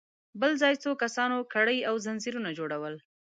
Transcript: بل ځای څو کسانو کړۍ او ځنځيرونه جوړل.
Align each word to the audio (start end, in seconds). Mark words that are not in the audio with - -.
بل 0.41 0.51
ځای 0.61 0.73
څو 0.83 0.91
کسانو 1.03 1.37
کړۍ 1.53 1.79
او 1.89 1.95
ځنځيرونه 2.05 2.49
جوړل. 2.57 2.95